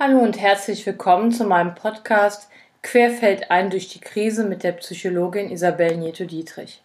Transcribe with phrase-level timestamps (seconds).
[0.00, 2.46] Hallo und herzlich willkommen zu meinem Podcast
[2.84, 6.80] Querfeld ein durch die Krise mit der Psychologin Isabel Nieto-Dietrich.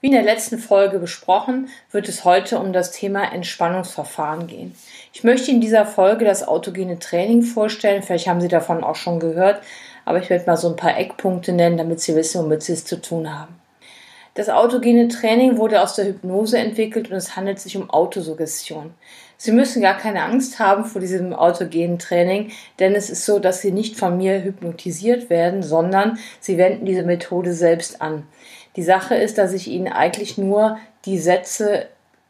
[0.00, 4.74] Wie in der letzten Folge besprochen, wird es heute um das Thema Entspannungsverfahren gehen.
[5.12, 8.02] Ich möchte in dieser Folge das autogene Training vorstellen.
[8.02, 9.62] Vielleicht haben Sie davon auch schon gehört,
[10.04, 12.84] aber ich werde mal so ein paar Eckpunkte nennen, damit Sie wissen, womit Sie es
[12.84, 13.54] zu tun haben.
[14.36, 18.92] Das autogene Training wurde aus der Hypnose entwickelt und es handelt sich um Autosuggestion.
[19.38, 23.62] Sie müssen gar keine Angst haben vor diesem autogenen Training, denn es ist so, dass
[23.62, 28.24] Sie nicht von mir hypnotisiert werden, sondern Sie wenden diese Methode selbst an.
[28.76, 31.86] Die Sache ist, dass ich Ihnen eigentlich nur die Sätze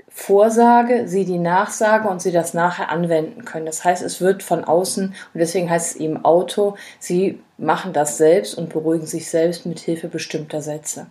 [0.08, 3.66] vorsage, Sie die nachsage und Sie das nachher anwenden können.
[3.66, 6.76] Das heißt, es wird von außen und deswegen heißt es eben Auto.
[7.00, 11.08] Sie machen das selbst und beruhigen sich selbst mit Hilfe bestimmter Sätze.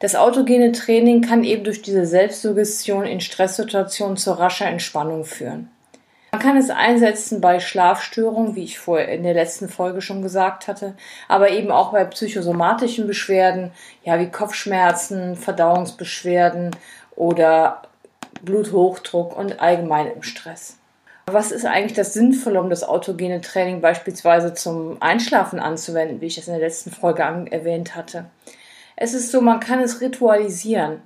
[0.00, 5.70] Das autogene Training kann eben durch diese Selbstsuggestion in Stresssituationen zu rascher Entspannung führen.
[6.32, 10.68] Man kann es einsetzen bei Schlafstörungen, wie ich vorher in der letzten Folge schon gesagt
[10.68, 10.94] hatte,
[11.28, 16.70] aber eben auch bei psychosomatischen Beschwerden, ja, wie Kopfschmerzen, Verdauungsbeschwerden
[17.14, 17.82] oder
[18.40, 20.78] Bluthochdruck und allgemeinem Stress.
[21.26, 26.36] Was ist eigentlich das Sinnvolle, um das autogene Training beispielsweise zum Einschlafen anzuwenden, wie ich
[26.36, 28.24] das in der letzten Folge erwähnt hatte?
[29.02, 31.00] Es ist so, man kann es ritualisieren.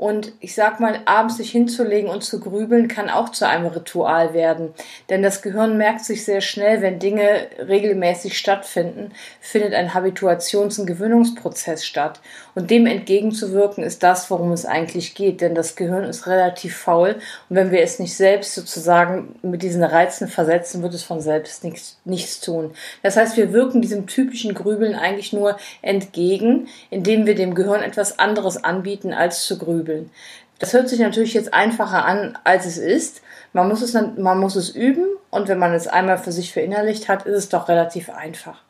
[0.00, 4.32] Und ich sag mal, abends sich hinzulegen und zu grübeln kann auch zu einem Ritual
[4.32, 4.72] werden.
[5.10, 10.86] Denn das Gehirn merkt sich sehr schnell, wenn Dinge regelmäßig stattfinden, findet ein Habituations- und
[10.86, 12.20] Gewöhnungsprozess statt.
[12.54, 15.42] Und dem entgegenzuwirken ist das, worum es eigentlich geht.
[15.42, 17.16] Denn das Gehirn ist relativ faul.
[17.50, 21.62] Und wenn wir es nicht selbst sozusagen mit diesen Reizen versetzen, wird es von selbst
[21.62, 22.70] nichts, nichts tun.
[23.02, 28.18] Das heißt, wir wirken diesem typischen Grübeln eigentlich nur entgegen, indem wir dem Gehirn etwas
[28.18, 30.10] anderes anbieten, als zu grübeln grübeln.
[30.58, 33.22] Das hört sich natürlich jetzt einfacher an, als es ist.
[33.52, 37.08] Man muss es, man muss es üben und wenn man es einmal für sich verinnerlicht
[37.08, 38.62] hat, ist es doch relativ einfach.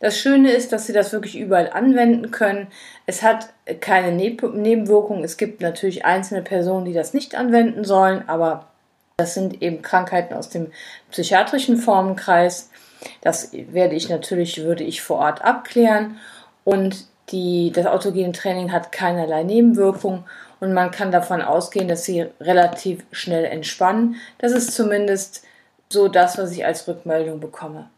[0.00, 2.68] Das Schöne ist, dass Sie das wirklich überall anwenden können.
[3.06, 3.48] Es hat
[3.80, 5.24] keine Nebenwirkungen.
[5.24, 8.66] Es gibt natürlich einzelne Personen, die das nicht anwenden sollen, aber
[9.16, 10.72] das sind eben Krankheiten aus dem
[11.10, 12.70] psychiatrischen Formenkreis.
[13.22, 16.18] Das werde ich natürlich, würde ich vor Ort abklären.
[16.64, 20.24] Und die, das autogene Training hat keinerlei Nebenwirkungen
[20.60, 24.16] und man kann davon ausgehen, dass sie relativ schnell entspannen.
[24.38, 25.44] Das ist zumindest
[25.88, 27.88] so das, was ich als Rückmeldung bekomme.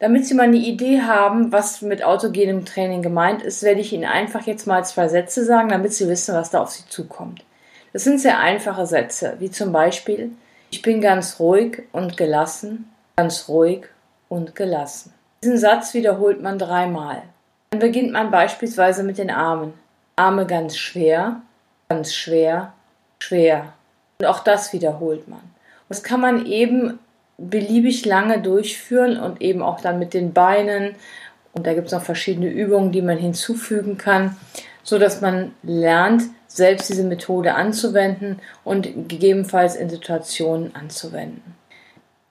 [0.00, 4.04] Damit Sie mal eine Idee haben, was mit autogenem Training gemeint ist, werde ich Ihnen
[4.04, 7.44] einfach jetzt mal zwei Sätze sagen, damit Sie wissen, was da auf Sie zukommt.
[7.92, 10.30] Das sind sehr einfache Sätze, wie zum Beispiel,
[10.70, 13.86] ich bin ganz ruhig und gelassen, ganz ruhig
[14.28, 15.12] und gelassen.
[15.42, 17.22] Diesen Satz wiederholt man dreimal.
[17.70, 19.74] Dann beginnt man beispielsweise mit den Armen.
[20.16, 21.42] Arme ganz schwer,
[21.88, 22.72] ganz schwer,
[23.18, 23.72] schwer.
[24.18, 25.40] Und auch das wiederholt man.
[25.88, 26.98] Das kann man eben
[27.38, 30.96] beliebig lange durchführen und eben auch dann mit den Beinen.
[31.52, 34.36] Und da gibt es noch verschiedene Übungen, die man hinzufügen kann,
[34.82, 41.54] so dass man lernt, selbst diese Methode anzuwenden und gegebenenfalls in Situationen anzuwenden.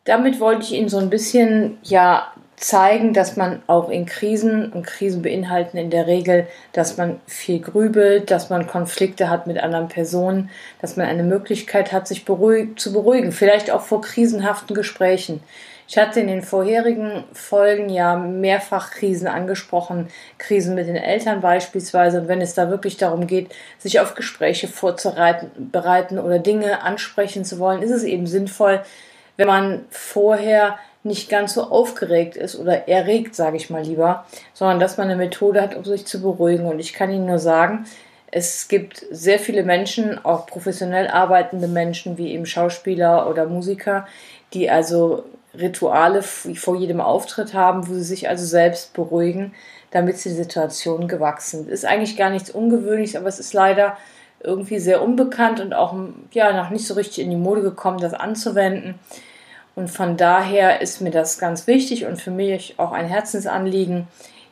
[0.03, 4.85] Damit wollte ich Ihnen so ein bisschen ja zeigen, dass man auch in Krisen, und
[4.85, 9.87] Krisen beinhalten in der Regel, dass man viel grübelt, dass man Konflikte hat mit anderen
[9.87, 10.49] Personen,
[10.81, 15.41] dass man eine Möglichkeit hat, sich beruhig, zu beruhigen, vielleicht auch vor krisenhaften Gesprächen.
[15.87, 20.07] Ich hatte in den vorherigen Folgen ja mehrfach Krisen angesprochen,
[20.37, 22.21] Krisen mit den Eltern beispielsweise.
[22.21, 27.59] Und wenn es da wirklich darum geht, sich auf Gespräche vorzubereiten oder Dinge ansprechen zu
[27.59, 28.81] wollen, ist es eben sinnvoll,
[29.37, 34.79] wenn man vorher nicht ganz so aufgeregt ist oder erregt, sage ich mal lieber, sondern
[34.79, 36.65] dass man eine Methode hat, um sich zu beruhigen.
[36.65, 37.85] Und ich kann Ihnen nur sagen,
[38.29, 44.05] es gibt sehr viele Menschen, auch professionell arbeitende Menschen, wie eben Schauspieler oder Musiker,
[44.53, 45.23] die also
[45.57, 49.53] Rituale vor jedem Auftritt haben, wo sie sich also selbst beruhigen,
[49.91, 51.67] damit sie die Situation gewachsen.
[51.69, 53.97] Ist eigentlich gar nichts Ungewöhnliches, aber es ist leider
[54.43, 55.95] irgendwie sehr unbekannt und auch
[56.31, 58.99] ja noch nicht so richtig in die Mode gekommen, das anzuwenden.
[59.77, 64.07] Und von daher ist mir das ganz wichtig und für mich auch ein Herzensanliegen,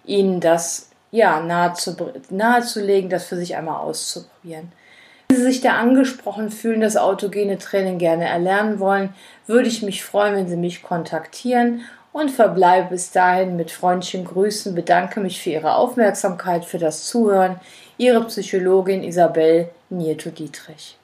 [0.06, 1.96] Ihnen das ja nahezu,
[2.30, 4.72] nahezulegen, das für sich einmal auszuprobieren.
[5.30, 9.16] Wenn Sie sich da angesprochen fühlen, das autogene Training gerne erlernen wollen,
[9.48, 11.82] würde ich mich freuen, wenn Sie mich kontaktieren
[12.12, 17.60] und verbleibe bis dahin mit freundlichen Grüßen, bedanke mich für Ihre Aufmerksamkeit, für das Zuhören.
[17.98, 21.00] Ihre Psychologin Isabel Nieto-Dietrich.